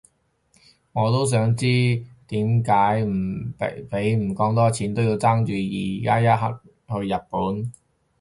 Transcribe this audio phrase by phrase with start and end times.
[0.93, 1.63] 我都想知
[2.27, 6.35] 點解畀咁多錢都要爭住而家呢
[6.89, 7.71] 一刻去日本